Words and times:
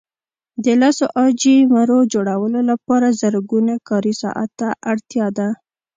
د 0.63 0.65
لسو 0.81 1.05
عاجي 1.17 1.57
مرو 1.73 1.99
جوړولو 2.13 2.59
لپاره 2.71 3.07
زرګونه 3.21 3.73
کاري 3.89 4.13
ساعته 4.21 4.67
اړتیا 4.91 5.27
ده. 5.37 5.47